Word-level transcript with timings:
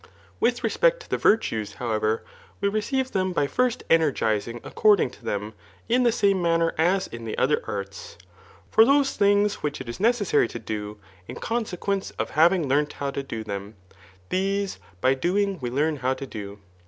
With 0.39 0.61
req>ect 0.61 0.97
to 1.01 1.09
the 1.11 1.19
virtues, 1.19 1.75
however, 1.75 2.23
we 2.59 2.67
receive 2.67 3.11
them 3.11 3.33
by 3.33 3.45
first 3.45 3.83
energizing 3.87 4.59
according 4.63 5.11
to 5.11 5.23
them, 5.23 5.53
in 5.87 6.01
the 6.01 6.11
same 6.11 6.41
manner 6.41 6.73
as 6.75 7.05
in 7.05 7.25
the 7.25 7.37
other 7.37 7.61
arts; 7.67 8.17
forihose 8.75 9.15
things 9.15 9.61
which 9.61 9.79
it 9.79 9.87
is 9.87 9.99
necessary 9.99 10.47
to 10.47 10.57
do, 10.57 10.97
in 11.27 11.35
consequence 11.35 12.09
of 12.17 12.31
having 12.31 12.67
learnt 12.67 12.93
how 12.93 13.11
to 13.11 13.21
do 13.21 13.43
them, 13.43 13.75
these 14.29 14.79
by 15.01 15.13
doing 15.13 15.59
we 15.59 15.69
learn 15.69 15.97
how 15.97 16.15
to 16.15 16.25
do. 16.25 16.57